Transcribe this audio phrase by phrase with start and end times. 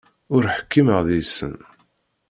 [0.35, 1.55] Ur ḥkimeɣ deg-sen.